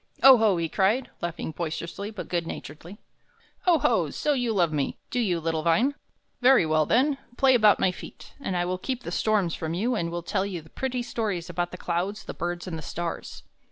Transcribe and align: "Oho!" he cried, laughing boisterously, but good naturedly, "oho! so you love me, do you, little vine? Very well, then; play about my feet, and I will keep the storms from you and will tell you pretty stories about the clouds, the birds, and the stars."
"Oho!" 0.23 0.57
he 0.57 0.67
cried, 0.67 1.11
laughing 1.21 1.51
boisterously, 1.51 2.09
but 2.09 2.27
good 2.27 2.47
naturedly, 2.47 2.97
"oho! 3.67 4.09
so 4.09 4.33
you 4.33 4.51
love 4.51 4.73
me, 4.73 4.97
do 5.11 5.19
you, 5.19 5.39
little 5.39 5.61
vine? 5.61 5.93
Very 6.41 6.65
well, 6.65 6.87
then; 6.87 7.19
play 7.37 7.53
about 7.53 7.79
my 7.79 7.91
feet, 7.91 8.33
and 8.39 8.57
I 8.57 8.65
will 8.65 8.79
keep 8.79 9.03
the 9.03 9.11
storms 9.11 9.53
from 9.53 9.75
you 9.75 9.93
and 9.93 10.09
will 10.09 10.23
tell 10.23 10.43
you 10.43 10.63
pretty 10.63 11.03
stories 11.03 11.51
about 11.51 11.69
the 11.69 11.77
clouds, 11.77 12.23
the 12.23 12.33
birds, 12.33 12.65
and 12.65 12.79
the 12.79 12.81
stars." 12.81 13.43